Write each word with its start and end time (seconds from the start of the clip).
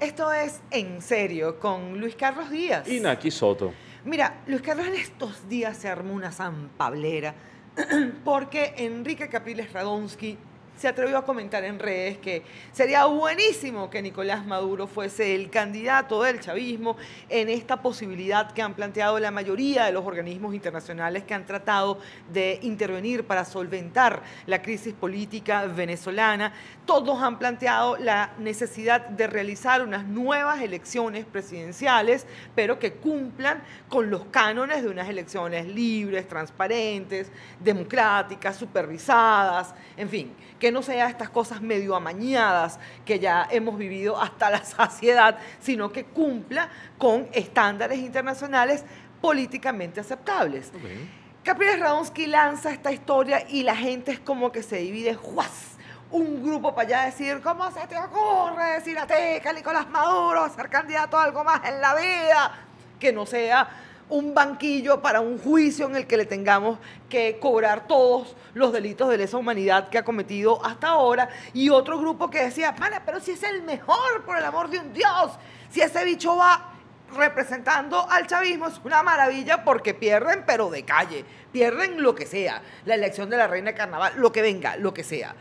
Esto 0.00 0.32
es 0.32 0.60
En 0.70 1.02
Serio 1.02 1.58
con 1.58 1.98
Luis 1.98 2.14
Carlos 2.14 2.50
Díaz. 2.50 2.86
Y 2.86 3.00
Naki 3.00 3.32
Soto. 3.32 3.72
Mira, 4.04 4.42
Luis 4.46 4.62
Carlos 4.62 4.86
en 4.86 4.94
estos 4.94 5.48
días 5.48 5.76
se 5.76 5.88
armó 5.88 6.14
una 6.14 6.30
zampablera 6.30 7.34
porque 8.24 8.74
Enrique 8.76 9.28
Capriles 9.28 9.72
Radonsky 9.72 10.38
se 10.78 10.86
atrevió 10.86 11.18
a 11.18 11.24
comentar 11.24 11.64
en 11.64 11.78
redes 11.78 12.18
que 12.18 12.42
sería 12.72 13.04
buenísimo 13.06 13.90
que 13.90 14.00
Nicolás 14.00 14.46
Maduro 14.46 14.86
fuese 14.86 15.34
el 15.34 15.50
candidato 15.50 16.22
del 16.22 16.38
chavismo 16.38 16.96
en 17.28 17.48
esta 17.48 17.82
posibilidad 17.82 18.52
que 18.52 18.62
han 18.62 18.74
planteado 18.74 19.18
la 19.18 19.32
mayoría 19.32 19.86
de 19.86 19.92
los 19.92 20.06
organismos 20.06 20.54
internacionales 20.54 21.24
que 21.24 21.34
han 21.34 21.46
tratado 21.46 21.98
de 22.32 22.60
intervenir 22.62 23.24
para 23.24 23.44
solventar 23.44 24.22
la 24.46 24.62
crisis 24.62 24.94
política 24.94 25.66
venezolana. 25.66 26.52
Todos 26.86 27.20
han 27.22 27.38
planteado 27.38 27.96
la 27.96 28.32
necesidad 28.38 29.08
de 29.08 29.26
realizar 29.26 29.82
unas 29.82 30.06
nuevas 30.06 30.62
elecciones 30.62 31.24
presidenciales, 31.24 32.24
pero 32.54 32.78
que 32.78 32.92
cumplan 32.92 33.62
con 33.88 34.10
los 34.10 34.26
cánones 34.26 34.84
de 34.84 34.88
unas 34.88 35.08
elecciones 35.08 35.66
libres, 35.66 36.28
transparentes, 36.28 37.32
democráticas, 37.58 38.56
supervisadas, 38.56 39.74
en 39.96 40.08
fin, 40.08 40.32
que 40.58 40.67
no 40.72 40.82
sea 40.82 41.08
estas 41.08 41.30
cosas 41.30 41.60
medio 41.60 41.94
amañadas 41.94 42.78
que 43.04 43.18
ya 43.18 43.46
hemos 43.50 43.78
vivido 43.78 44.20
hasta 44.20 44.50
la 44.50 44.64
saciedad, 44.64 45.38
sino 45.60 45.90
que 45.90 46.04
cumpla 46.04 46.68
con 46.98 47.28
estándares 47.32 47.98
internacionales 47.98 48.84
políticamente 49.20 50.00
aceptables. 50.00 50.72
Okay. 50.74 51.10
Capriles 51.42 51.80
Radonsky 51.80 52.26
lanza 52.26 52.70
esta 52.70 52.92
historia 52.92 53.44
y 53.48 53.62
la 53.62 53.76
gente 53.76 54.12
es 54.12 54.20
como 54.20 54.52
que 54.52 54.62
se 54.62 54.76
divide, 54.76 55.14
¡juas! 55.14 55.78
un 56.10 56.42
grupo 56.42 56.74
para 56.74 56.88
allá 56.88 57.04
decir, 57.06 57.40
¿cómo 57.42 57.70
se 57.70 57.86
te 57.86 57.98
ocurre 57.98 58.74
decir 58.74 58.98
a 58.98 59.06
que 59.06 59.42
Nicolás 59.54 59.88
Maduro 59.90 60.48
ser 60.48 60.70
candidato 60.70 61.18
a 61.18 61.24
algo 61.24 61.44
más 61.44 61.62
en 61.68 61.80
la 61.80 61.94
vida? 61.94 62.52
Que 62.98 63.12
no 63.12 63.26
sea 63.26 63.68
un 64.10 64.34
banquillo 64.34 65.02
para 65.02 65.20
un 65.20 65.38
juicio 65.38 65.86
en 65.86 65.96
el 65.96 66.06
que 66.06 66.16
le 66.16 66.26
tengamos 66.26 66.78
que 67.08 67.38
cobrar 67.38 67.86
todos 67.86 68.34
los 68.54 68.72
delitos 68.72 69.08
de 69.08 69.18
lesa 69.18 69.36
humanidad 69.36 69.88
que 69.88 69.98
ha 69.98 70.04
cometido 70.04 70.64
hasta 70.64 70.88
ahora. 70.88 71.28
Y 71.52 71.70
otro 71.70 71.98
grupo 71.98 72.30
que 72.30 72.42
decía, 72.44 72.74
pero 73.04 73.20
si 73.20 73.32
es 73.32 73.42
el 73.42 73.62
mejor, 73.62 74.24
por 74.24 74.38
el 74.38 74.44
amor 74.44 74.70
de 74.70 74.78
un 74.78 74.92
Dios, 74.92 75.32
si 75.70 75.80
ese 75.80 76.04
bicho 76.04 76.36
va 76.36 76.74
representando 77.16 78.08
al 78.10 78.26
chavismo 78.26 78.66
es 78.66 78.80
una 78.84 79.02
maravilla 79.02 79.64
porque 79.64 79.94
pierden, 79.94 80.44
pero 80.46 80.70
de 80.70 80.84
calle, 80.84 81.24
pierden 81.52 82.02
lo 82.02 82.14
que 82.14 82.26
sea, 82.26 82.62
la 82.84 82.94
elección 82.94 83.30
de 83.30 83.36
la 83.36 83.46
reina 83.46 83.70
de 83.70 83.76
carnaval, 83.76 84.12
lo 84.16 84.30
que 84.32 84.42
venga, 84.42 84.76
lo 84.76 84.92
que 84.92 85.04
sea. 85.04 85.34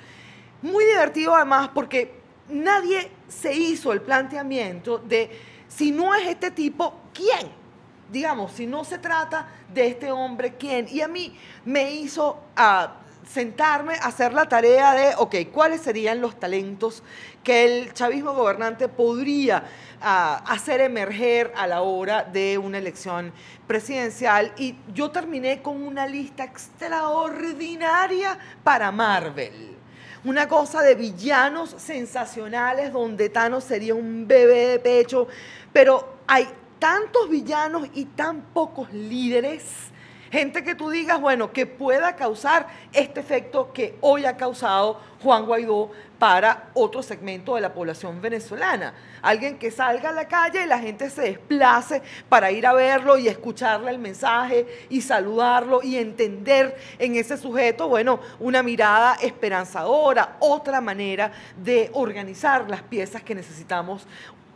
Muy 0.61 0.85
divertido 0.85 1.35
además 1.35 1.69
porque 1.73 2.19
nadie 2.49 3.11
se 3.27 3.53
hizo 3.53 3.91
el 3.91 4.01
planteamiento 4.01 4.97
de 4.97 5.29
si 5.67 5.91
no 5.91 6.15
es 6.15 6.27
este 6.27 6.51
tipo, 6.51 7.01
¿quién? 7.13 7.66
Digamos, 8.11 8.51
si 8.53 8.67
no 8.67 8.83
se 8.83 8.97
trata 8.97 9.47
de 9.73 9.87
este 9.87 10.11
hombre, 10.11 10.53
¿quién? 10.55 10.87
Y 10.89 11.01
a 11.01 11.07
mí 11.07 11.37
me 11.65 11.91
hizo 11.91 12.39
ah, 12.55 12.95
sentarme 13.29 13.95
a 13.95 14.07
hacer 14.07 14.33
la 14.33 14.47
tarea 14.47 14.93
de, 14.93 15.15
ok, 15.17 15.35
¿cuáles 15.51 15.81
serían 15.81 16.21
los 16.21 16.39
talentos 16.39 17.03
que 17.43 17.65
el 17.65 17.93
chavismo 17.93 18.33
gobernante 18.33 18.87
podría 18.87 19.63
ah, 20.01 20.43
hacer 20.47 20.81
emerger 20.81 21.51
a 21.55 21.67
la 21.67 21.81
hora 21.81 22.23
de 22.23 22.57
una 22.57 22.77
elección 22.77 23.33
presidencial? 23.67 24.53
Y 24.57 24.75
yo 24.93 25.11
terminé 25.11 25.61
con 25.61 25.81
una 25.81 26.07
lista 26.07 26.43
extraordinaria 26.43 28.37
para 28.63 28.91
Marvel 28.91 29.75
una 30.23 30.47
cosa 30.49 30.81
de 30.81 30.95
villanos 30.95 31.75
sensacionales 31.77 32.91
donde 32.91 33.29
Thanos 33.29 33.63
sería 33.63 33.95
un 33.95 34.27
bebé 34.27 34.67
de 34.67 34.79
pecho, 34.79 35.27
pero 35.71 36.17
hay 36.27 36.47
tantos 36.79 37.29
villanos 37.29 37.87
y 37.93 38.05
tan 38.05 38.41
pocos 38.41 38.91
líderes. 38.93 39.91
Gente 40.31 40.63
que 40.63 40.75
tú 40.75 40.89
digas, 40.89 41.21
bueno, 41.21 41.53
que 41.53 41.65
pueda 41.65 42.17
causar 42.17 42.67
este 42.91 43.21
efecto 43.21 43.71
que 43.71 43.97
hoy 44.01 44.25
ha 44.25 44.35
causado 44.35 44.99
Juan 45.23 45.45
Guaidó 45.45 45.91
para 46.19 46.69
otro 46.73 47.01
segmento 47.01 47.55
de 47.55 47.61
la 47.61 47.73
población 47.73 48.21
venezolana. 48.21 48.93
Alguien 49.21 49.57
que 49.57 49.71
salga 49.71 50.09
a 50.09 50.13
la 50.13 50.27
calle 50.27 50.63
y 50.63 50.67
la 50.67 50.79
gente 50.79 51.09
se 51.09 51.21
desplace 51.21 52.01
para 52.27 52.51
ir 52.51 52.67
a 52.67 52.73
verlo 52.73 53.17
y 53.17 53.29
escucharle 53.29 53.89
el 53.89 53.99
mensaje 53.99 54.67
y 54.89 54.99
saludarlo 54.99 55.81
y 55.81 55.95
entender 55.95 56.77
en 56.99 57.15
ese 57.15 57.37
sujeto, 57.37 57.87
bueno, 57.87 58.19
una 58.39 58.61
mirada 58.63 59.15
esperanzadora, 59.21 60.35
otra 60.39 60.81
manera 60.81 61.31
de 61.55 61.89
organizar 61.93 62.69
las 62.69 62.81
piezas 62.81 63.23
que 63.23 63.33
necesitamos 63.33 64.05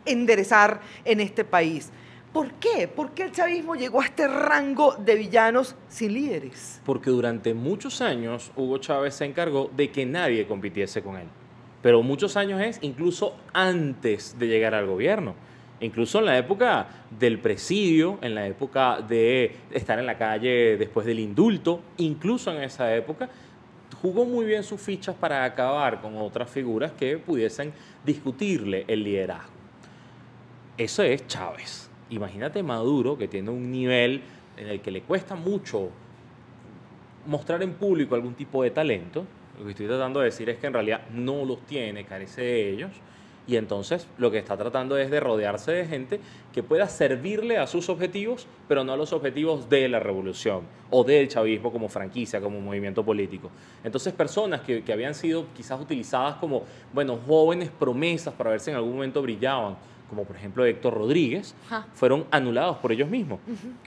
enderezar 0.04 0.80
en 1.04 1.20
este 1.20 1.44
país. 1.44 1.90
¿Por 2.32 2.54
qué? 2.54 2.88
¿Por 2.88 3.10
qué 3.10 3.24
el 3.24 3.32
chavismo 3.32 3.74
llegó 3.74 4.00
a 4.00 4.06
este 4.06 4.26
rango 4.26 4.94
de 4.94 5.16
villanos 5.16 5.76
sin 5.88 6.14
líderes? 6.14 6.80
Porque 6.82 7.10
durante 7.10 7.52
muchos 7.52 8.00
años 8.00 8.52
Hugo 8.56 8.78
Chávez 8.78 9.16
se 9.16 9.26
encargó 9.26 9.70
de 9.76 9.90
que 9.90 10.06
nadie 10.06 10.46
compitiese 10.46 11.02
con 11.02 11.16
él. 11.16 11.26
Pero 11.82 12.02
muchos 12.02 12.38
años 12.38 12.62
es 12.62 12.78
incluso 12.80 13.36
antes 13.52 14.38
de 14.38 14.46
llegar 14.46 14.74
al 14.74 14.86
gobierno. 14.86 15.34
Incluso 15.80 16.20
en 16.20 16.26
la 16.26 16.38
época 16.38 16.86
del 17.10 17.38
presidio, 17.38 18.18
en 18.22 18.34
la 18.34 18.46
época 18.46 19.02
de 19.02 19.54
estar 19.70 19.98
en 19.98 20.06
la 20.06 20.16
calle 20.16 20.78
después 20.78 21.04
del 21.04 21.18
indulto, 21.18 21.82
incluso 21.98 22.50
en 22.50 22.62
esa 22.62 22.94
época, 22.94 23.28
jugó 24.00 24.24
muy 24.24 24.46
bien 24.46 24.62
sus 24.62 24.80
fichas 24.80 25.14
para 25.14 25.44
acabar 25.44 26.00
con 26.00 26.16
otras 26.16 26.48
figuras 26.48 26.92
que 26.92 27.18
pudiesen 27.18 27.74
discutirle 28.06 28.86
el 28.88 29.04
liderazgo. 29.04 29.52
Eso 30.78 31.02
es 31.02 31.26
Chávez 31.26 31.81
imagínate 32.14 32.62
Maduro, 32.62 33.16
que 33.16 33.28
tiene 33.28 33.50
un 33.50 33.70
nivel 33.70 34.22
en 34.56 34.68
el 34.68 34.80
que 34.80 34.90
le 34.90 35.02
cuesta 35.02 35.34
mucho 35.34 35.90
mostrar 37.26 37.62
en 37.62 37.74
público 37.74 38.14
algún 38.14 38.34
tipo 38.34 38.62
de 38.62 38.70
talento. 38.70 39.24
Lo 39.58 39.64
que 39.64 39.70
estoy 39.70 39.86
tratando 39.86 40.20
de 40.20 40.26
decir 40.26 40.48
es 40.50 40.58
que 40.58 40.66
en 40.66 40.72
realidad 40.72 41.02
no 41.10 41.44
los 41.44 41.60
tiene, 41.66 42.04
carece 42.04 42.42
de 42.42 42.70
ellos. 42.70 42.90
Y 43.46 43.56
entonces 43.56 44.06
lo 44.18 44.30
que 44.30 44.38
está 44.38 44.56
tratando 44.56 44.96
es 44.96 45.10
de 45.10 45.18
rodearse 45.18 45.72
de 45.72 45.86
gente 45.86 46.20
que 46.52 46.62
pueda 46.62 46.86
servirle 46.88 47.58
a 47.58 47.66
sus 47.66 47.88
objetivos, 47.88 48.46
pero 48.68 48.84
no 48.84 48.92
a 48.92 48.96
los 48.96 49.12
objetivos 49.12 49.68
de 49.68 49.88
la 49.88 49.98
revolución 49.98 50.62
o 50.90 51.02
del 51.02 51.28
chavismo 51.28 51.72
como 51.72 51.88
franquicia, 51.88 52.40
como 52.40 52.60
movimiento 52.60 53.04
político. 53.04 53.50
Entonces 53.82 54.12
personas 54.12 54.60
que, 54.60 54.82
que 54.82 54.92
habían 54.92 55.14
sido 55.14 55.46
quizás 55.56 55.80
utilizadas 55.80 56.36
como, 56.36 56.62
bueno, 56.92 57.18
jóvenes 57.26 57.70
promesas 57.70 58.32
para 58.34 58.50
ver 58.50 58.60
si 58.60 58.70
en 58.70 58.76
algún 58.76 58.94
momento 58.94 59.20
brillaban, 59.22 59.76
como 60.08 60.24
por 60.24 60.36
ejemplo 60.36 60.64
Héctor 60.64 60.94
Rodríguez, 60.94 61.54
fueron 61.94 62.26
anulados 62.30 62.76
por 62.76 62.92
ellos 62.92 63.08
mismos. 63.08 63.40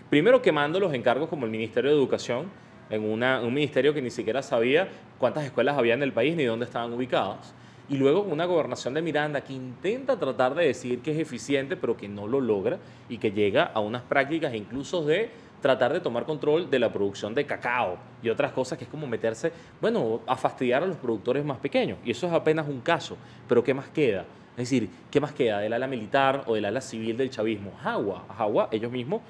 Primero 0.09 0.41
quemando 0.41 0.79
los 0.79 0.93
encargos 0.93 1.29
como 1.29 1.45
el 1.45 1.51
Ministerio 1.51 1.91
de 1.91 1.97
Educación, 1.97 2.49
en 2.89 3.03
un 3.03 3.53
ministerio 3.53 3.93
que 3.93 4.01
ni 4.01 4.11
siquiera 4.11 4.41
sabía 4.41 4.87
cuántas 5.17 5.45
escuelas 5.45 5.77
había 5.77 5.93
en 5.93 6.03
el 6.03 6.11
país 6.11 6.35
ni 6.35 6.43
dónde 6.43 6.65
estaban 6.65 6.91
ubicadas. 6.93 7.53
Y 7.87 7.97
luego 7.97 8.21
una 8.21 8.45
gobernación 8.45 8.95
de 8.95 9.01
Miranda 9.01 9.41
que 9.41 9.53
intenta 9.53 10.17
tratar 10.17 10.55
de 10.55 10.65
decir 10.65 10.99
que 10.99 11.11
es 11.11 11.19
eficiente, 11.19 11.77
pero 11.77 11.95
que 11.95 12.07
no 12.07 12.27
lo 12.27 12.41
logra 12.41 12.79
y 13.09 13.17
que 13.17 13.31
llega 13.31 13.63
a 13.63 13.79
unas 13.79 14.01
prácticas 14.01 14.55
incluso 14.55 15.03
de 15.03 15.29
tratar 15.61 15.93
de 15.93 15.99
tomar 15.99 16.25
control 16.25 16.69
de 16.69 16.79
la 16.79 16.91
producción 16.91 17.33
de 17.33 17.45
cacao 17.45 17.97
y 18.21 18.29
otras 18.29 18.51
cosas 18.51 18.77
que 18.77 18.83
es 18.83 18.89
como 18.89 19.07
meterse, 19.07 19.51
bueno, 19.81 20.21
a 20.27 20.35
fastidiar 20.35 20.83
a 20.83 20.85
los 20.85 20.97
productores 20.97 21.45
más 21.45 21.57
pequeños. 21.57 21.97
Y 22.05 22.11
eso 22.11 22.27
es 22.27 22.33
apenas 22.33 22.67
un 22.67 22.81
caso. 22.81 23.17
Pero 23.47 23.63
¿qué 23.63 23.73
más 23.73 23.89
queda? 23.89 24.25
Es 24.51 24.69
decir, 24.69 24.89
¿qué 25.11 25.19
más 25.19 25.33
queda 25.33 25.59
del 25.59 25.73
ala 25.73 25.87
militar 25.87 26.43
o 26.47 26.55
del 26.55 26.65
ala 26.65 26.81
civil 26.81 27.17
del 27.17 27.29
chavismo? 27.29 27.71
Jagua. 27.81 28.25
Jagua, 28.37 28.69
ellos 28.71 28.91
mismos 28.91 29.21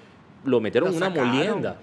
lo 0.43 0.59
metieron 0.59 0.89
en 0.89 0.97
una 0.97 1.09
molienda. 1.09 1.77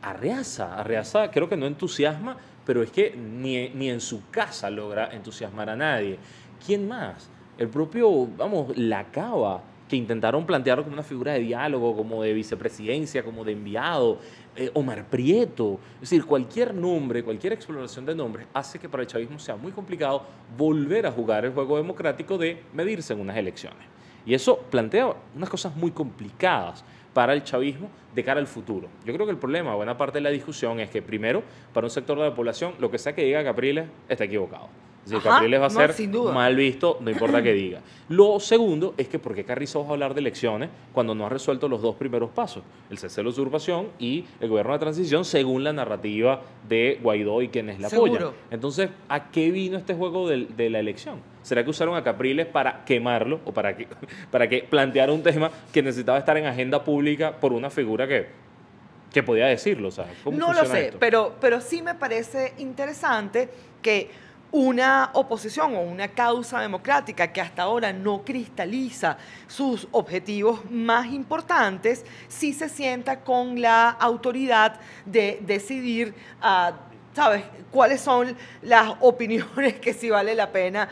Arreaza, 0.00 0.78
Arreaza 0.78 1.30
creo 1.30 1.48
que 1.48 1.56
no 1.56 1.66
entusiasma, 1.66 2.36
pero 2.68 2.82
es 2.82 2.90
que 2.90 3.16
ni, 3.16 3.70
ni 3.70 3.88
en 3.88 3.98
su 3.98 4.28
casa 4.28 4.68
logra 4.68 5.08
entusiasmar 5.14 5.70
a 5.70 5.74
nadie. 5.74 6.18
¿Quién 6.66 6.86
más? 6.86 7.30
El 7.56 7.68
propio, 7.68 8.26
vamos, 8.26 8.76
la 8.76 9.10
cava 9.10 9.62
que 9.88 9.96
intentaron 9.96 10.44
plantearlo 10.44 10.84
como 10.84 10.92
una 10.92 11.02
figura 11.02 11.32
de 11.32 11.38
diálogo, 11.38 11.96
como 11.96 12.22
de 12.22 12.34
vicepresidencia, 12.34 13.24
como 13.24 13.42
de 13.42 13.52
enviado, 13.52 14.18
eh, 14.54 14.70
Omar 14.74 15.06
Prieto. 15.06 15.80
Es 15.94 16.10
decir, 16.10 16.26
cualquier 16.26 16.74
nombre, 16.74 17.24
cualquier 17.24 17.54
exploración 17.54 18.04
de 18.04 18.14
nombres 18.14 18.46
hace 18.52 18.78
que 18.78 18.86
para 18.86 19.02
el 19.02 19.06
chavismo 19.06 19.38
sea 19.38 19.56
muy 19.56 19.72
complicado 19.72 20.24
volver 20.54 21.06
a 21.06 21.10
jugar 21.10 21.46
el 21.46 21.52
juego 21.52 21.78
democrático 21.78 22.36
de 22.36 22.64
medirse 22.74 23.14
en 23.14 23.20
unas 23.20 23.38
elecciones. 23.38 23.86
Y 24.26 24.34
eso 24.34 24.58
plantea 24.58 25.14
unas 25.34 25.48
cosas 25.48 25.74
muy 25.74 25.90
complicadas 25.90 26.84
para 27.18 27.32
el 27.32 27.42
chavismo 27.42 27.90
de 28.14 28.22
cara 28.22 28.38
al 28.38 28.46
futuro. 28.46 28.86
Yo 29.04 29.12
creo 29.12 29.26
que 29.26 29.32
el 29.32 29.38
problema, 29.38 29.74
buena 29.74 29.98
parte 29.98 30.18
de 30.18 30.20
la 30.20 30.30
discusión, 30.30 30.78
es 30.78 30.88
que 30.88 31.02
primero, 31.02 31.42
para 31.74 31.84
un 31.84 31.90
sector 31.90 32.16
de 32.16 32.26
la 32.26 32.32
población, 32.32 32.74
lo 32.78 32.92
que 32.92 32.98
sea 32.98 33.12
que 33.12 33.24
diga 33.24 33.42
Capriles 33.42 33.88
está 34.08 34.22
equivocado. 34.22 34.68
Es 35.08 35.12
decir, 35.12 35.30
Capriles 35.30 35.58
va 35.60 35.66
a 35.66 35.68
no, 35.68 35.92
ser 35.94 36.08
mal 36.34 36.54
visto, 36.54 36.98
no 37.00 37.10
importa 37.10 37.42
qué 37.42 37.54
diga. 37.54 37.80
Lo 38.10 38.38
segundo 38.40 38.94
es 38.98 39.08
que 39.08 39.18
¿por 39.18 39.34
qué 39.34 39.42
Carrizo 39.42 39.80
va 39.80 39.88
a 39.88 39.92
hablar 39.92 40.12
de 40.12 40.20
elecciones 40.20 40.68
cuando 40.92 41.14
no 41.14 41.24
ha 41.24 41.30
resuelto 41.30 41.66
los 41.66 41.80
dos 41.80 41.96
primeros 41.96 42.30
pasos? 42.30 42.62
El 42.90 42.98
cese 42.98 43.20
de 43.20 43.24
la 43.24 43.30
usurpación 43.30 43.88
y 43.98 44.26
el 44.40 44.50
gobierno 44.50 44.74
de 44.74 44.78
transición 44.78 45.24
según 45.24 45.64
la 45.64 45.72
narrativa 45.72 46.42
de 46.68 46.98
Guaidó 47.02 47.40
y 47.40 47.48
quienes 47.48 47.80
la 47.80 47.88
apoyan. 47.88 48.32
Entonces, 48.50 48.90
¿a 49.08 49.30
qué 49.30 49.50
vino 49.50 49.78
este 49.78 49.94
juego 49.94 50.28
de, 50.28 50.70
la 50.70 50.78
elección? 50.78 51.20
¿Será 51.42 51.64
que 51.64 51.70
usaron 51.70 51.96
a 51.96 52.04
Capriles 52.04 52.46
para 52.46 52.84
quemarlo 52.84 53.40
o 53.46 53.52
para 53.52 53.74
que, 53.74 53.88
para 54.30 54.46
que 54.46 54.62
planteara 54.62 55.10
un 55.10 55.22
tema 55.22 55.50
que 55.72 55.82
necesitaba 55.82 56.18
estar 56.18 56.36
en 56.36 56.44
agenda 56.44 56.84
pública 56.84 57.32
por 57.32 57.54
una 57.54 57.70
figura 57.70 58.06
que, 58.06 58.26
que 59.10 59.22
podía 59.22 59.46
decirlo? 59.46 59.90
¿sabes? 59.90 60.12
¿Cómo 60.22 60.36
No 60.36 60.52
lo 60.52 60.66
sé, 60.66 60.86
esto? 60.86 60.98
pero, 61.00 61.34
pero 61.40 61.62
sí 61.62 61.80
me 61.80 61.94
parece 61.94 62.52
interesante 62.58 63.48
que 63.80 64.27
una 64.50 65.10
oposición 65.12 65.74
o 65.76 65.80
una 65.80 66.08
causa 66.08 66.60
democrática 66.60 67.32
que 67.32 67.40
hasta 67.40 67.62
ahora 67.62 67.92
no 67.92 68.24
cristaliza 68.24 69.18
sus 69.46 69.86
objetivos 69.92 70.60
más 70.70 71.06
importantes, 71.06 72.04
sí 72.28 72.52
se 72.52 72.68
sienta 72.68 73.20
con 73.20 73.60
la 73.60 73.90
autoridad 73.90 74.80
de 75.04 75.38
decidir, 75.42 76.14
ah, 76.40 76.72
¿sabes?, 77.14 77.44
cuáles 77.70 78.00
son 78.00 78.36
las 78.62 78.94
opiniones 79.00 79.74
que 79.80 79.92
sí 79.92 80.08
vale 80.08 80.34
la 80.34 80.50
pena 80.50 80.88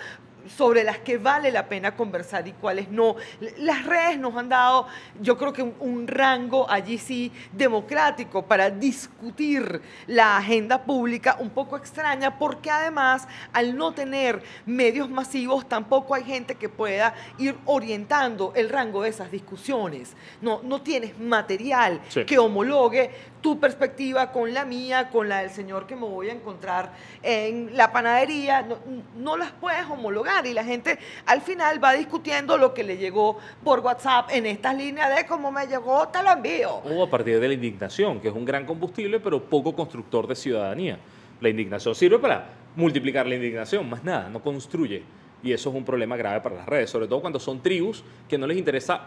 sobre 0.49 0.85
las 0.85 0.99
que 0.99 1.19
vale 1.19 1.51
la 1.51 1.67
pena 1.69 1.97
conversar 1.97 2.47
y 2.49 2.53
cuáles 2.53 2.91
no. 2.91 3.17
Las 3.59 3.85
redes 3.87 4.19
nos 4.19 4.37
han 4.37 4.49
dado, 4.49 4.87
yo 5.21 5.37
creo 5.37 5.53
que 5.53 5.63
un, 5.63 5.75
un 5.81 6.07
rango 6.09 6.69
allí 6.71 6.99
sí 6.99 7.33
democrático 7.53 8.43
para 8.47 8.71
discutir 8.71 9.81
la 10.07 10.37
agenda 10.37 10.83
pública 10.83 11.37
un 11.41 11.51
poco 11.51 11.77
extraña 11.77 12.39
porque 12.39 12.71
además 12.71 13.27
al 13.53 13.77
no 13.77 13.93
tener 13.93 14.43
medios 14.67 15.09
masivos 15.11 15.69
tampoco 15.69 16.15
hay 16.15 16.25
gente 16.25 16.55
que 16.55 16.69
pueda 16.69 17.15
ir 17.39 17.57
orientando 17.65 18.53
el 18.55 18.69
rango 18.69 19.03
de 19.03 19.11
esas 19.11 19.31
discusiones. 19.31 20.15
No, 20.41 20.61
no 20.63 20.81
tienes 20.83 21.19
material 21.19 22.01
Sí. 22.09 22.25
que 22.25 22.39
homologue 22.39 23.11
tu 23.41 23.61
perspectiva 23.61 24.33
con 24.33 24.53
la 24.53 24.65
mía, 24.65 25.09
con 25.11 25.29
la 25.29 25.39
del 25.39 25.51
señor 25.51 25.87
que 25.87 25.95
me 25.95 26.03
voy 26.03 26.29
a 26.31 26.33
encontrar 26.33 26.91
en 27.23 27.77
la 27.77 27.93
panadería, 27.93 28.63
no, 28.63 28.77
no 29.17 29.37
las 29.37 29.53
puedes 29.53 29.85
homologar 29.87 30.36
y 30.45 30.53
la 30.53 30.65
gente 30.65 30.99
al 31.25 31.41
final 31.41 31.83
va 31.83 31.93
discutiendo 31.93 32.59
lo 32.59 32.75
que 32.75 32.83
le 32.83 32.97
llegó 32.97 33.39
por 33.65 33.81
WhatsApp 33.81 34.31
en 34.33 34.47
estas 34.47 34.77
líneas 34.77 35.15
de 35.15 35.27
cómo 35.27 35.51
me 35.51 35.67
llegó, 35.67 36.09
te 36.09 36.23
lo 36.23 36.33
envío. 36.33 36.75
O 36.85 37.05
a 37.05 37.11
partir 37.11 37.41
de 37.41 37.49
la 37.49 37.55
indignación, 37.55 38.21
que 38.21 38.29
es 38.29 38.35
un 38.35 38.45
gran 38.45 38.67
combustible, 38.67 39.21
pero 39.21 39.43
poco 39.43 39.75
constructor 39.75 40.27
de 40.27 40.35
ciudadanía. 40.35 40.99
La 41.41 41.49
indignación 41.49 41.95
sirve 41.95 42.19
para 42.19 42.51
multiplicar 42.75 43.27
la 43.27 43.37
indignación, 43.37 43.89
más 43.89 44.05
nada, 44.05 44.29
no 44.29 44.43
construye. 44.43 45.03
Y 45.43 45.53
eso 45.53 45.71
es 45.71 45.77
un 45.77 45.85
problema 45.85 46.17
grave 46.17 46.41
para 46.41 46.57
las 46.57 46.67
redes, 46.67 46.91
sobre 46.91 47.07
todo 47.07 47.21
cuando 47.21 47.39
son 47.39 47.63
tribus 47.63 48.03
que 48.29 48.37
no 48.37 48.47
les 48.47 48.59
interesa 48.59 49.03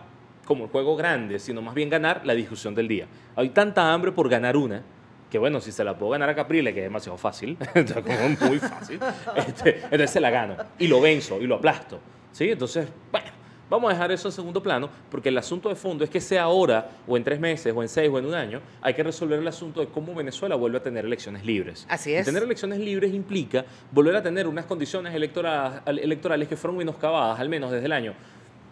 como 0.46 0.64
el 0.64 0.70
juego 0.72 0.96
grande, 0.96 1.38
sino 1.38 1.62
más 1.62 1.76
bien 1.76 1.90
ganar 1.90 2.26
la 2.26 2.34
discusión 2.34 2.74
del 2.74 2.88
día. 2.88 3.08
Hay 3.36 3.50
tanta 3.50 3.94
hambre 3.94 4.12
por 4.12 4.30
ganar 4.30 4.58
una, 4.58 4.84
que 5.30 5.38
bueno, 5.38 5.62
si 5.62 5.72
se 5.72 5.84
la 5.84 5.98
puedo 5.98 6.12
ganar 6.12 6.30
a 6.30 6.36
Caprile, 6.36 6.74
que 6.74 6.80
es 6.80 6.86
demasiado 6.86 7.18
fácil, 7.18 7.58
como 8.04 8.48
muy 8.50 8.60
fácil, 8.60 9.00
este, 9.36 9.76
entonces 9.84 10.10
se 10.12 10.20
la 10.20 10.30
gano 10.30 10.56
y 10.80 10.88
lo 10.88 11.00
venzo 11.02 11.40
y 11.40 11.48
lo 11.48 11.56
aplasto. 11.56 12.00
¿sí? 12.32 12.50
Entonces, 12.50 12.88
bueno, 13.12 13.28
vamos 13.70 13.92
a 13.92 13.94
dejar 13.94 14.12
eso 14.12 14.28
en 14.28 14.32
segundo 14.32 14.64
plano, 14.64 14.90
porque 15.12 15.30
el 15.30 15.38
asunto 15.38 15.70
de 15.70 15.76
fondo 15.76 16.04
es 16.04 16.10
que 16.10 16.20
sea 16.20 16.44
ahora, 16.44 16.90
o 17.08 17.16
en 17.16 17.24
tres 17.24 17.40
meses, 17.40 17.72
o 17.76 17.82
en 17.84 17.90
seis, 17.90 18.10
o 18.12 18.18
en 18.18 18.26
un 18.26 18.34
año, 18.34 18.60
hay 18.82 18.96
que 18.96 19.04
resolver 19.04 19.38
el 19.40 19.48
asunto 19.48 19.80
de 19.82 19.88
cómo 19.88 20.16
Venezuela 20.16 20.56
vuelve 20.56 20.80
a 20.80 20.82
tener 20.84 21.06
elecciones 21.06 21.46
libres. 21.46 21.86
Así 21.90 22.10
Y 22.10 22.14
es. 22.16 22.26
tener 22.26 22.42
elecciones 22.42 22.80
libres 22.80 23.14
implica 23.14 23.64
volver 23.92 24.16
a 24.16 24.24
tener 24.24 24.48
unas 24.48 24.66
condiciones 24.66 25.14
electora- 25.14 25.84
electorales 25.86 26.48
que 26.48 26.58
fueron 26.58 26.78
menoscabadas, 26.78 27.40
al 27.40 27.50
menos 27.50 27.70
desde 27.72 27.86
el 27.86 27.92
año, 27.92 28.14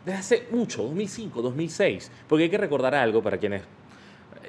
desde 0.05 0.19
hace 0.19 0.47
mucho, 0.51 0.81
2005, 0.83 1.41
2006. 1.43 2.11
Porque 2.27 2.45
hay 2.45 2.49
que 2.49 2.57
recordar 2.57 2.95
algo 2.95 3.21
para 3.21 3.37
quienes 3.37 3.61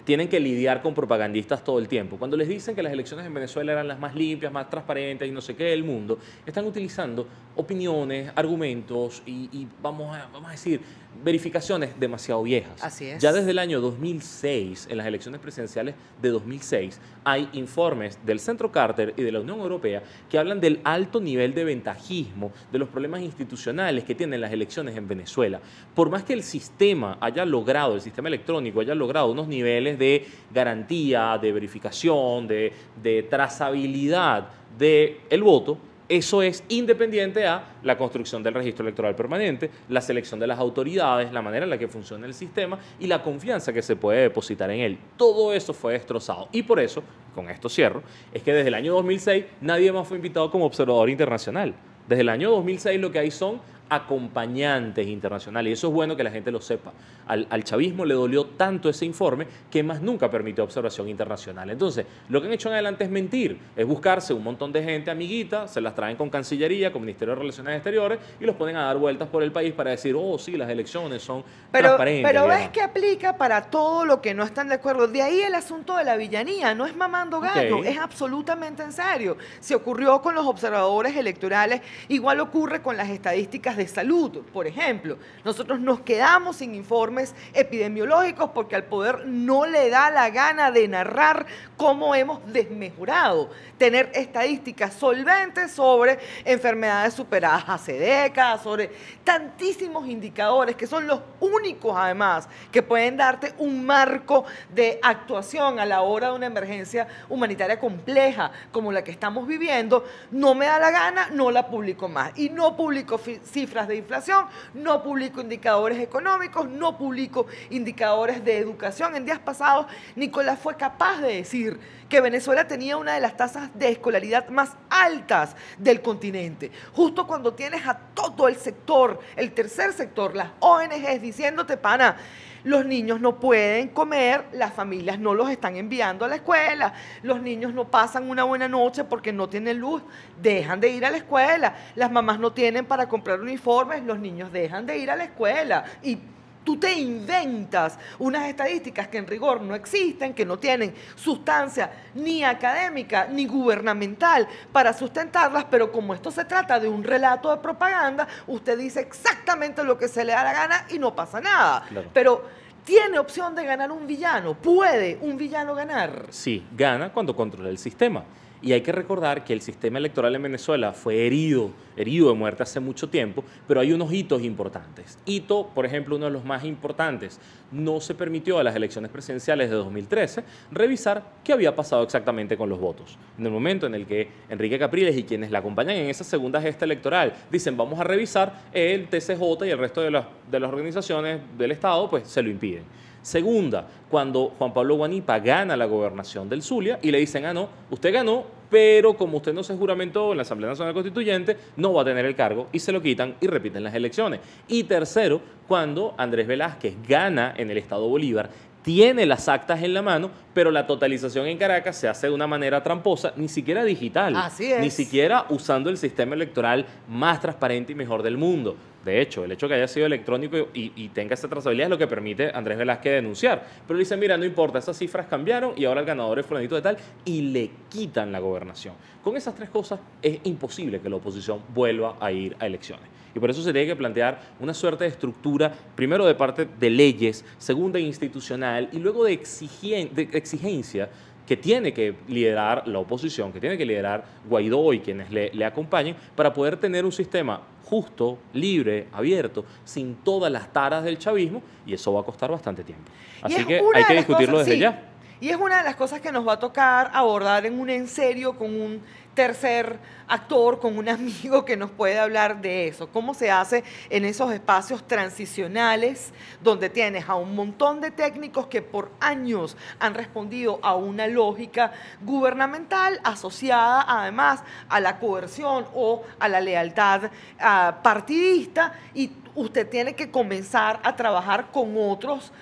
tienen 0.09 0.29
que 0.29 0.41
lidiar 0.41 0.81
con 0.81 0.95
propagandistas 0.95 1.63
todo 1.63 1.79
el 1.79 1.87
tiempo. 1.87 2.17
Cuando 2.17 2.35
les 2.35 2.49
dicen 2.49 2.75
que 2.75 2.83
las 2.83 2.95
elecciones 2.95 3.27
en 3.27 3.35
Venezuela 3.35 3.73
eran 3.73 3.87
las 3.87 4.01
más 4.01 4.15
limpias, 4.15 4.51
más 4.51 4.71
transparentes 4.71 5.29
y 5.29 5.31
no 5.31 5.43
sé 5.43 5.55
qué 5.55 5.65
del 5.65 5.85
mundo, 5.85 6.19
están 6.47 6.65
utilizando 6.65 7.29
opiniones, 7.57 8.33
argumentos 8.35 9.23
y, 9.27 9.51
y 9.53 9.69
vamos, 9.83 10.17
a, 10.17 10.27
vamos 10.33 10.49
a 10.49 10.53
decir, 10.53 10.81
verificaciones 11.23 11.99
demasiado 11.99 12.43
viejas. 12.43 12.83
Así 12.83 13.07
es. 13.07 13.21
Ya 13.21 13.33
desde 13.33 13.51
el 13.51 13.59
año 13.59 13.81
2006, 13.81 14.89
en 14.91 14.97
las 14.97 15.07
elecciones 15.07 15.41
presidenciales 15.41 15.95
de 16.23 16.29
2006, 16.31 17.01
hay 17.25 17.49
informes 17.53 18.19
del 18.25 18.39
Centro 18.41 18.71
Carter 18.71 19.15
y 19.17 19.23
de 19.23 19.33
la 19.33 19.41
Unión 19.41 19.61
Europea 19.61 20.03
que 20.31 20.39
hablan 20.39 20.61
del 20.61 20.81
alto 20.85 21.21
nivel 21.21 21.55
de 21.55 21.65
ventajismo, 21.65 22.53
de 22.73 22.79
los 22.79 22.89
problemas 22.89 23.21
institucionales 23.23 24.05
que 24.05 24.15
tienen 24.15 24.41
las 24.41 24.53
elecciones 24.53 24.97
en 24.97 25.09
Venezuela. 25.09 25.61
Por 25.95 26.11
más 26.11 26.23
que 26.23 26.33
el 26.33 26.43
sistema 26.43 27.19
haya 27.21 27.45
logrado, 27.45 27.95
el 27.95 28.01
sistema 28.01 28.29
electrónico 28.29 28.81
haya 28.81 28.95
logrado 28.95 29.31
unos 29.31 29.49
niveles 29.49 29.98
de 29.99 30.27
garantía, 30.53 31.39
de 31.41 31.53
verificación, 31.53 32.47
de, 32.47 32.73
de 33.03 33.25
trazabilidad 33.25 34.49
del 34.79 35.17
el 35.29 35.43
voto, 35.43 35.79
eso 36.09 36.41
es 36.41 36.65
independiente 36.71 37.47
a 37.47 37.75
la 37.83 37.99
construcción 37.99 38.43
del 38.43 38.55
registro 38.55 38.83
electoral 38.83 39.15
permanente, 39.15 39.71
la 39.91 40.01
selección 40.01 40.41
de 40.41 40.47
las 40.47 40.59
autoridades, 40.59 41.31
la 41.33 41.43
manera 41.43 41.65
en 41.65 41.71
la 41.71 41.77
que 41.77 41.87
funciona 41.87 42.27
el 42.27 42.33
sistema 42.33 42.79
y 42.99 43.07
la 43.07 43.23
confianza 43.23 43.75
que 43.75 43.83
se 43.83 43.95
puede 43.95 44.23
depositar 44.23 44.71
en 44.71 44.81
él. 44.81 44.99
Todo 45.19 45.53
eso 45.53 45.75
fue 45.75 45.93
destrozado. 45.93 46.49
Y 46.51 46.63
por 46.63 46.81
eso, 46.81 47.03
con 47.35 47.51
esto 47.51 47.69
cierro, 47.69 48.03
es 48.33 48.43
que 48.43 48.55
desde 48.55 48.69
el 48.69 48.75
año 48.75 48.95
2006 48.95 49.45
nadie 49.61 49.93
más 49.93 50.09
fue 50.09 50.17
invitado 50.17 50.51
como 50.51 50.65
observador 50.65 51.11
internacional. 51.11 51.75
Desde 52.09 52.23
el 52.23 52.31
año 52.31 52.53
2006 52.53 52.99
lo 52.99 53.13
que 53.13 53.19
hay 53.19 53.31
son 53.31 53.61
acompañantes 53.89 55.07
internacionales. 55.07 55.71
Y 55.71 55.73
eso 55.75 55.89
es 55.89 55.93
bueno 55.93 56.17
que 56.17 56.25
la 56.25 56.31
gente 56.31 56.51
lo 56.51 56.61
sepa. 56.61 56.93
Al, 57.27 57.47
al 57.51 57.65
chavismo 57.65 58.05
le 58.05 58.15
dolió 58.15 58.47
tanto 58.47 58.89
ese 58.89 59.05
informe 59.05 59.47
que 59.71 59.83
más 59.83 60.01
nunca 60.03 60.31
permitió 60.31 60.65
observación 60.65 61.09
internacional. 61.09 61.71
Entonces, 61.71 62.07
lo 62.29 62.41
que 62.41 62.47
han 62.49 62.53
hecho 62.53 62.69
en 62.69 62.75
adelante 62.75 63.05
es 63.05 63.11
mentir, 63.11 63.59
es 63.77 63.87
buscarse 63.87 64.33
un 64.35 64.43
montón 64.45 64.73
de 64.73 64.83
gente 64.83 65.11
amiguita, 65.11 65.69
se 65.69 65.81
las 65.81 65.95
traen 65.95 66.17
con 66.17 66.31
Cancillería, 66.31 66.93
con 66.93 67.03
Ministerio 67.03 67.35
de 67.35 67.41
Relaciones 67.41 67.77
Exteriores 67.77 68.19
y 68.41 68.45
los 68.45 68.57
ponen 68.57 68.77
a 68.77 68.85
dar 68.85 68.97
vueltas 68.99 69.29
por 69.29 69.43
el 69.43 69.53
país 69.53 69.73
para 69.73 69.91
decir, 69.91 70.15
oh, 70.19 70.39
sí, 70.39 70.57
las 70.57 70.69
elecciones 70.71 71.23
son 71.23 71.43
Pero, 71.73 71.89
transparentes. 71.89 72.31
pero 72.31 72.47
ves 72.47 72.59
demás". 72.59 72.71
que 72.73 72.81
aplica 72.83 73.37
para 73.37 73.63
todo 73.71 74.05
lo 74.05 74.21
que 74.21 74.35
no 74.35 74.43
están 74.45 74.69
de 74.69 74.75
acuerdo. 74.75 75.09
De 75.09 75.23
ahí 75.23 75.41
el 75.41 75.55
asunto 75.55 75.97
de 75.97 76.05
la 76.05 76.17
villanía, 76.17 76.75
no 76.75 76.87
es 76.87 76.97
mamando 76.97 77.41
gallo, 77.41 77.79
Ok. 77.79 77.85
es 77.87 77.99
absolutamente 77.99 78.83
en 78.83 78.93
serio. 78.93 79.37
Se 79.61 79.75
ocurrió 79.75 80.21
con 80.21 80.35
los 80.35 80.47
observadores 80.47 81.17
electorales, 81.17 81.81
igual 82.09 82.41
ocurre 82.41 82.83
con 82.83 82.97
las 82.97 83.09
estadísticas 83.09 83.77
de 83.79 83.89
salud, 83.89 84.43
por 84.53 84.67
ejemplo. 84.67 85.17
Nosotros 85.45 85.81
nos 85.81 86.01
quedamos 86.01 86.57
sin 86.57 86.75
informes 86.75 87.35
epidemiológicos 87.55 88.51
porque 88.53 88.77
al 88.77 88.85
poder 88.85 89.25
no 89.27 89.65
le 89.65 89.89
da 89.89 90.11
la 90.11 90.29
gana 90.29 90.71
de 90.71 90.87
narrar 90.89 91.47
cómo 91.79 92.15
hemos 92.15 92.41
desmejorado, 92.53 93.49
tener 93.79 94.11
estadísticas 94.15 94.93
solventes 94.93 95.71
sobre 95.73 96.19
enfermedades 96.45 97.15
superadas 97.15 97.65
hace 97.69 97.93
décadas, 97.95 98.63
sobre 98.63 98.91
tantísimos 99.25 100.07
indicadores 100.09 100.75
que 100.77 100.87
son 100.87 101.07
los 101.07 101.21
únicos 101.41 101.95
además 101.97 102.49
que 102.73 102.83
pueden 102.83 103.17
darte 103.17 103.55
un 103.59 103.87
marco 103.87 104.45
de 104.75 104.99
actuación 105.03 105.79
a 105.79 105.87
la 105.87 106.03
hora 106.03 106.29
de 106.31 106.35
una 106.35 106.47
emergencia 106.47 107.07
humanitaria 107.29 107.79
compleja 107.79 108.51
como 108.73 108.91
la 108.91 109.05
que 109.05 109.11
estamos 109.13 109.47
viviendo, 109.47 110.05
no 110.33 110.55
me 110.55 110.67
da 110.67 110.79
la 110.79 110.91
gana, 110.91 111.29
no 111.31 111.51
la 111.51 111.69
publico 111.69 112.09
más. 112.09 112.37
Y 112.37 112.51
no 112.51 112.77
publico 112.77 113.19
fi- 113.19 113.39
de 113.69 113.97
inflación, 113.97 114.47
no 114.75 115.03
publico 115.03 115.41
indicadores 115.41 115.99
económicos, 116.01 116.69
no 116.69 116.97
publico 116.97 117.47
indicadores 117.71 118.43
de 118.45 118.57
educación. 118.57 119.15
En 119.15 119.27
días 119.27 119.39
pasados, 119.39 119.87
Nicolás 120.17 120.59
fue 120.59 120.77
capaz 120.77 121.21
de 121.21 121.35
decir 121.35 121.79
que 122.09 122.23
Venezuela 122.23 122.67
tenía 122.67 122.97
una 122.97 123.15
de 123.15 123.21
las 123.21 123.37
tasas 123.37 123.71
de 123.75 123.91
escolaridad 123.91 124.49
más 124.49 124.71
altas 124.89 125.55
del 125.77 126.01
continente. 126.01 126.73
Justo 126.95 127.27
cuando 127.27 127.53
tienes 127.53 127.87
a 127.87 127.99
todo 128.15 128.49
el 128.49 128.57
sector, 128.57 129.21
el 129.37 129.53
tercer 129.53 129.93
sector, 129.93 130.35
las 130.35 130.49
ONGs 130.61 131.21
diciéndote, 131.21 131.77
pana, 131.77 132.17
los 132.65 132.85
niños 132.85 133.21
no 133.21 133.39
pueden 133.39 133.89
comer, 133.89 134.45
las 134.53 134.73
familias 134.73 135.19
no 135.19 135.35
los 135.35 135.51
están 135.51 135.77
enviando 135.77 136.25
a 136.25 136.29
la 136.29 136.37
escuela, 136.37 136.93
los 137.23 137.41
niños 137.41 137.75
no 137.75 137.89
pasan 137.89 138.29
una 138.29 138.45
buena 138.45 138.69
noche 138.69 139.05
porque 139.05 139.33
no 139.33 139.49
tienen 139.49 139.79
luz, 139.79 140.03
dejan 140.41 140.81
de 140.81 140.89
ir 140.89 141.05
a 141.05 141.11
la 141.11 141.19
escuela, 141.19 141.75
las 141.95 142.11
mamás 142.11 142.39
no 142.39 142.53
tienen 142.53 142.87
para 142.87 143.09
comprar 143.09 143.41
uniformes, 143.41 144.03
los 144.05 144.19
niños 144.19 144.53
dejan 144.53 144.87
de 144.87 144.99
ir 144.99 145.11
a 145.11 145.17
la 145.17 145.25
escuela 145.25 145.85
y 146.03 146.19
tú 146.65 146.77
te 146.77 146.93
inventas 146.93 147.99
unas 148.19 148.49
estadísticas 148.49 149.09
que 149.09 149.19
en 149.19 149.27
rigor 149.27 149.61
no 149.61 149.75
existen, 149.75 150.35
que 150.35 150.45
no 150.45 150.59
tienen 150.59 150.95
sustancia 151.15 151.91
ni 152.15 152.45
académica 152.45 153.27
ni 153.27 153.47
gubernamental 153.47 154.47
para 154.73 154.93
sustentarlas, 154.93 155.65
pero 155.71 155.91
como 155.91 156.15
esto 156.15 156.31
se 156.31 156.45
trata 156.45 156.79
de 156.79 156.89
un 156.89 157.03
relato 157.05 157.51
de 157.51 157.57
propaganda, 157.59 158.29
usted 158.47 158.79
dice 158.79 159.01
exactamente 159.01 159.83
lo 159.85 159.97
que 159.97 160.09
se 160.09 160.25
le 160.25 160.33
da 160.33 160.45
la 160.45 160.53
gana 160.53 160.87
y 160.91 160.99
no 160.99 161.15
pasa 161.15 161.41
nada. 161.41 161.85
Claro. 161.89 162.11
Pero 162.13 162.45
tiene 162.85 163.19
opción 163.19 163.55
de 163.55 163.65
ganar 163.65 163.93
un 163.93 164.07
villano, 164.07 164.55
puede 164.55 165.19
un 165.21 165.37
villano 165.37 165.75
ganar. 165.75 166.27
Sí, 166.31 166.67
gana 166.73 167.13
cuando 167.13 167.37
controla 167.37 167.69
el 167.69 167.79
sistema. 167.79 168.25
Y 168.61 168.73
hay 168.73 168.81
que 168.81 168.93
recordar 168.93 169.45
que 169.45 169.53
el 169.53 169.61
sistema 169.61 169.99
electoral 169.99 170.35
en 170.35 170.43
Venezuela 170.43 170.93
fue 170.93 171.27
herido, 171.27 171.71
herido 171.97 172.29
de 172.29 172.35
muerte 172.35 172.65
hace 172.65 172.81
mucho 172.81 173.09
tiempo, 173.09 173.45
pero 173.67 173.81
hay 173.81 173.93
unos 173.93 174.13
hitos 174.13 174.43
importantes. 174.43 175.19
Hito, 175.27 175.71
por 175.75 175.87
ejemplo, 175.87 176.17
uno 176.17 176.27
de 176.27 176.33
los 176.33 176.45
más 176.45 176.65
importantes, 176.65 177.39
no 177.71 178.01
se 178.01 178.15
permitió 178.15 178.59
a 178.59 178.65
las 178.65 178.75
elecciones 178.75 179.11
presidenciales 179.11 179.71
de 179.71 179.77
2013 179.77 180.43
revisar 180.73 181.23
qué 181.45 181.53
había 181.53 181.77
pasado 181.77 182.03
exactamente 182.03 182.57
con 182.57 182.69
los 182.69 182.81
votos. 182.81 183.17
En 183.39 183.47
el 183.47 183.53
momento 183.53 183.87
en 183.87 183.95
el 183.95 184.07
que 184.07 184.29
Enrique 184.49 184.79
Capriles 184.79 185.17
y 185.17 185.25
quienes 185.25 185.51
la 185.51 185.59
acompañan 185.59 185.97
en 185.97 186.09
esa 186.09 186.25
segunda 186.25 186.61
gesta 186.61 186.85
electoral 186.85 187.35
dicen 187.51 187.77
vamos 187.77 188.01
a 188.01 188.05
revisar, 188.05 188.63
el 188.73 189.09
TCJ 189.09 189.67
y 189.67 189.71
el 189.71 189.79
resto 189.79 190.01
de 190.01 190.11
las, 190.11 190.27
de 190.51 190.61
las 190.61 190.73
organizaciones 190.73 191.41
del 191.57 191.73
Estado 191.73 192.09
pues 192.11 192.27
se 192.27 192.43
lo 192.43 192.51
impiden. 192.51 192.85
Segunda, 193.23 193.87
cuando 194.11 194.53
Juan 194.59 194.73
Pablo 194.73 194.97
Guanipa 194.97 195.39
gana 195.39 195.77
la 195.77 195.87
gobernación 195.87 196.49
del 196.49 196.63
Zulia 196.63 196.99
y 197.03 197.11
le 197.11 197.19
dicen, 197.19 197.45
ah, 197.45 197.53
no, 197.53 197.69
usted 197.91 198.13
ganó, 198.13 198.45
pero 198.71 199.15
como 199.17 199.39
usted 199.39 199.53
no 199.53 199.63
se 199.63 199.77
juramentó 199.77 200.31
en 200.33 200.39
la 200.39 200.43
Asamblea 200.43 200.71
Nacional 200.71 200.95
Constituyente, 200.95 201.57
no 201.77 201.93
va 201.93 202.03
a 202.03 202.05
tener 202.05 202.25
el 202.25 202.35
cargo 202.35 202.69
y 202.73 202.79
se 202.79 202.93
lo 202.93 203.03
quitan 203.03 203.35
y 203.41 203.47
repiten 203.47 203.83
las 203.83 203.95
elecciones. 203.95 204.41
Y 204.67 204.85
tercero, 204.85 205.41
cuando 205.67 206.15
Andrés 206.17 206.47
Velázquez 206.47 206.95
gana 207.07 207.55
en 207.57 207.71
el 207.71 207.79
Estado 207.79 208.09
Bolívar, 208.09 208.51
tiene 208.83 209.27
las 209.27 209.49
actas 209.49 209.83
en 209.83 209.93
la 209.93 210.01
mano, 210.01 210.31
pero 210.55 210.71
la 210.71 210.87
totalización 210.87 211.47
en 211.47 211.59
Caracas 211.59 211.97
se 211.97 212.09
hace 212.09 212.29
de 212.29 212.33
una 212.33 212.47
manera 212.47 212.83
tramposa, 212.83 213.33
ni 213.37 213.49
siquiera 213.49 213.85
digital, 213.85 214.35
Así 214.37 214.73
es. 214.73 214.81
ni 214.81 214.91
siquiera 214.91 215.45
usando 215.51 215.91
el 215.91 215.99
sistema 215.99 216.35
electoral 216.35 216.87
más 217.07 217.41
transparente 217.41 217.93
y 217.93 217.95
mejor 217.95 218.23
del 218.23 218.39
mundo. 218.39 218.77
De 219.05 219.21
hecho, 219.21 219.45
el 219.45 219.53
hecho 219.53 219.69
que 219.69 219.75
haya 219.75 219.89
sido 219.89 220.07
electrónico 220.07 220.69
y, 220.75 221.09
tenga 221.09 221.35
esa 221.35 221.49
trazabilidad 221.49 221.87
es 221.87 221.91
lo 221.91 221.99
que 221.99 222.07
permite 222.07 222.49
a 222.51 222.59
Andrés 222.59 222.77
Velázquez 222.79 223.13
denunciar. 223.13 223.65
Pero 223.87 223.97
le 223.97 224.01
dicen, 224.05 224.19
mira, 224.19 224.37
no 224.37 224.45
importa, 224.45 224.79
esas 224.79 224.99
cifras 224.99 225.27
cambiaron 225.27 225.73
y 225.77 225.85
ahora 225.85 226.01
el 226.01 226.07
ganador 226.07 226.39
es 226.39 226.47
fulanito 226.47 226.75
de 226.75 226.83
tal 226.83 226.97
y 227.25 227.43
le 227.43 227.71
quitan 227.89 228.33
la 228.33 228.41
gobernación. 228.41 228.95
Con 229.23 229.37
esas 229.37 229.55
tres 229.55 229.71
cosas 229.71 230.01
es 230.21 230.41
imposible 230.45 231.01
que 231.01 231.09
la 231.09 231.17
oposición 231.17 231.61
vuelva 231.75 232.17
a 232.21 232.33
ir 232.33 232.57
a 232.59 232.67
elecciones. 232.67 233.07
Y 233.35 233.41
por 233.41 233.51
eso 233.51 233.63
se 233.63 233.73
tiene 233.73 233.87
que 233.87 233.95
plantear 233.95 234.41
una 234.59 234.75
suerte 234.75 235.05
de 235.05 235.11
estructura, 235.11 235.73
primero 235.95 236.27
de 236.27 236.35
parte 236.35 236.65
de 236.65 236.91
leyes, 236.91 237.45
segunda 237.59 237.99
institucional 238.01 238.89
y 238.91 238.99
luego 238.99 239.25
de, 239.25 239.41
exigien- 239.41 240.11
de 240.11 240.23
exigencia 240.33 241.09
que 241.49 241.57
tiene 241.57 241.95
que 241.95 242.15
liderar 242.29 242.87
la 242.87 242.99
oposición, 242.99 243.53
que 243.53 243.59
tiene 243.59 243.79
que 243.79 243.87
liderar 243.87 244.23
Guaidó 244.47 244.93
y 244.93 245.01
quienes 245.01 245.31
le, 245.33 245.51
le 245.55 245.65
acompañen, 245.65 246.15
para 246.37 246.53
poder 246.53 246.77
tener 246.77 247.07
un 247.07 247.13
sistema 247.13 247.63
justo, 247.87 248.39
libre, 248.53 249.07
abierto, 249.13 249.65
sin 249.83 250.17
todas 250.17 250.53
las 250.53 250.71
taras 250.75 251.03
del 251.05 251.17
chavismo, 251.17 251.63
y 251.87 251.95
eso 251.95 252.13
va 252.13 252.21
a 252.21 252.23
costar 252.23 252.51
bastante 252.51 252.85
tiempo. 252.85 253.11
Así 253.41 253.65
que 253.65 253.81
hay 253.95 254.05
que 254.05 254.15
discutirlo 254.15 254.57
cosas- 254.59 254.67
desde 254.67 254.77
sí. 254.77 254.83
ya. 254.83 255.09
Y 255.41 255.51
es 255.51 255.57
una 255.57 255.79
de 255.79 255.85
las 255.85 255.97
cosas 255.97 256.21
que 256.21 256.33
nos 256.33 256.47
va 256.47 256.55
a 256.55 256.59
tocar 256.59 257.11
abordar 257.15 257.65
en 257.65 257.79
un 257.79 257.91
en 257.91 258.09
serio 258.09 258.57
con 258.59 258.75
un 258.81 259.03
tercer 259.39 260.01
actor, 260.27 260.81
con 260.81 260.99
un 260.99 261.09
amigo 261.09 261.65
que 261.65 261.77
nos 261.77 261.93
puede 261.93 262.19
hablar 262.19 262.61
de 262.61 262.89
eso. 262.89 263.09
Cómo 263.13 263.35
se 263.35 263.53
hace 263.53 263.85
en 264.11 264.25
esos 264.25 264.53
espacios 264.53 265.07
transicionales 265.07 266.33
donde 266.61 266.91
tienes 266.91 267.29
a 267.29 267.37
un 267.37 267.55
montón 267.55 268.01
de 268.01 268.11
técnicos 268.11 268.67
que 268.67 268.83
por 268.83 269.13
años 269.21 269.77
han 270.01 270.15
respondido 270.15 270.81
a 270.83 270.97
una 270.97 271.29
lógica 271.29 271.93
gubernamental 272.21 273.21
asociada 273.23 274.05
además 274.09 274.65
a 274.89 274.99
la 274.99 275.21
coerción 275.21 275.87
o 275.95 276.25
a 276.41 276.49
la 276.49 276.61
lealtad 276.61 277.31
ah, 277.61 278.01
partidista 278.03 278.93
y 279.15 279.31
usted 279.55 279.89
tiene 279.89 280.15
que 280.17 280.33
comenzar 280.33 280.99
a 281.05 281.15
trabajar 281.15 281.71
con 281.71 281.95
otros 281.97 282.53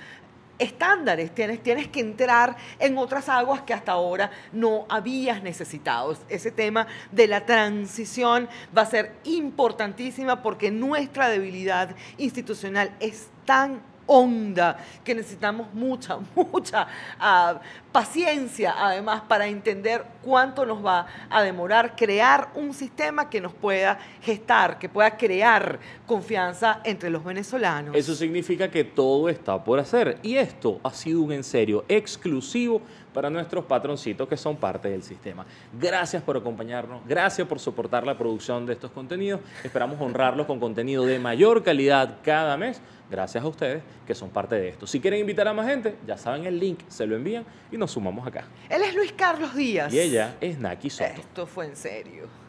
estándares, 0.59 1.35
tienes, 1.35 1.63
tienes 1.63 1.89
que 1.89 2.01
entrar 2.01 2.57
en 2.79 2.97
otras 2.99 3.29
aguas 3.29 3.63
que 3.63 3.75
hasta 3.75 3.93
ahora 3.93 4.31
no 4.53 4.87
habías 4.89 5.43
necesitado. 5.43 6.17
Ese 6.29 6.51
tema 6.51 6.87
de 7.13 7.27
la 7.27 7.47
transición 7.47 8.49
va 8.77 8.83
a 8.83 8.87
ser 8.87 9.13
importantísima 9.25 10.43
porque 10.43 10.71
nuestra 10.71 11.29
debilidad 11.29 11.95
institucional 12.19 12.95
es 13.01 13.29
tan 13.45 13.81
honda 14.07 14.79
que 15.05 15.15
necesitamos 15.15 15.73
mucha, 15.75 16.19
mucha 16.35 16.87
ah, 17.19 17.61
paciencia 17.93 18.75
además 18.77 19.23
para 19.29 19.47
entender 19.47 20.05
cuánto 20.23 20.67
nos 20.67 20.85
va 20.85 21.07
a 21.31 21.43
demorar 21.43 21.97
crear 21.97 22.51
un 22.55 22.75
sistema 22.75 23.31
que 23.31 23.41
nos 23.41 23.53
pueda 23.53 23.99
gestar, 24.23 24.79
que 24.79 24.89
pueda 24.89 25.17
crear 25.17 25.79
confianza 26.07 26.81
entre 26.85 27.11
los 27.11 27.25
venezolanos. 27.25 27.97
Eso 27.97 28.15
significa 28.15 28.71
que 28.71 28.85
todo 28.85 29.29
está 29.29 29.63
por 29.63 29.79
hacer. 29.79 30.19
Y 30.23 30.37
esto 30.37 30.81
ha 30.83 30.91
sido 30.91 31.23
un 31.23 31.33
en 31.33 31.45
serio 31.45 31.85
exclusivo 31.89 32.83
para 33.17 33.31
nuestros 33.31 33.65
patroncitos 33.65 34.29
que 34.29 34.37
son 34.37 34.57
parte 34.57 34.91
del 34.91 35.03
sistema. 35.03 35.47
Gracias 35.81 36.23
por 36.23 36.37
acompañarnos, 36.37 37.01
gracias 37.07 37.49
por 37.49 37.59
soportar 37.59 38.07
la 38.07 38.19
producción 38.19 38.67
de 38.67 38.75
estos 38.75 38.91
contenidos. 38.91 39.41
Esperamos 39.65 39.99
honrarlos 39.99 40.47
con 40.47 40.61
contenido 40.61 41.07
de 41.07 41.19
mayor 41.19 41.63
calidad 41.63 42.19
cada 42.23 42.59
mes. 42.59 42.83
Gracias 43.11 43.45
a 43.45 43.47
ustedes 43.47 43.83
que 44.07 44.15
son 44.15 44.31
parte 44.31 44.57
de 44.57 44.69
esto. 44.69 44.87
Si 44.87 45.01
quieren 45.01 45.21
invitar 45.21 45.47
a 45.47 45.53
más 45.53 45.67
gente, 45.67 45.97
ya 46.07 46.17
saben 46.17 46.45
el 46.45 46.59
link, 46.59 46.81
se 46.89 47.07
lo 47.07 47.15
envían 47.15 47.45
y 47.71 47.77
nos 47.77 47.93
sumamos 47.93 48.27
acá. 48.27 48.45
Él 48.69 48.83
es 48.83 48.95
Luis 48.95 49.13
Carlos 49.13 49.55
Díaz. 49.55 49.93
Y 49.93 50.01
ella 50.01 50.37
es 50.41 50.59
Naki 50.59 50.91
Soto. 50.91 51.11
Esto 51.21 51.47
fue 51.47 51.67
en 51.67 51.77
serio. 51.77 52.46